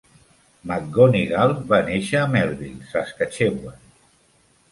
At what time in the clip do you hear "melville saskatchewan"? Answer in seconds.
2.37-3.77